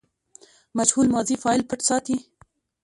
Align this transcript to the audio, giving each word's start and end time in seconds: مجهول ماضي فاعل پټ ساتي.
مجهول 0.77 1.07
ماضي 1.15 1.35
فاعل 1.43 1.61
پټ 1.69 1.79
ساتي. 1.89 2.17